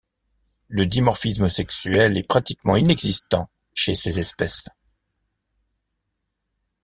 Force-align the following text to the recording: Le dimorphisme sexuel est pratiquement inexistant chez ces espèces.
Le 0.67 0.87
dimorphisme 0.87 1.47
sexuel 1.47 2.17
est 2.17 2.27
pratiquement 2.27 2.75
inexistant 2.75 3.51
chez 3.75 3.93
ces 3.93 4.19
espèces. 4.19 4.67